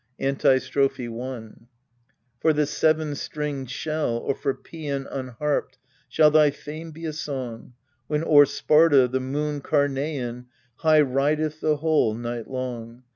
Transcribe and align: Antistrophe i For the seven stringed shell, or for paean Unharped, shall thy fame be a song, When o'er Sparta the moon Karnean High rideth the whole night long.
Antistrophe 0.19 1.07
i 1.07 1.49
For 2.39 2.53
the 2.53 2.65
seven 2.65 3.13
stringed 3.13 3.69
shell, 3.69 4.17
or 4.17 4.33
for 4.33 4.55
paean 4.55 5.05
Unharped, 5.05 5.77
shall 6.09 6.31
thy 6.31 6.49
fame 6.49 6.89
be 6.89 7.05
a 7.05 7.13
song, 7.13 7.73
When 8.07 8.23
o'er 8.23 8.47
Sparta 8.47 9.07
the 9.07 9.19
moon 9.19 9.61
Karnean 9.61 10.47
High 10.77 11.01
rideth 11.01 11.61
the 11.61 11.77
whole 11.77 12.15
night 12.15 12.49
long. 12.49 13.03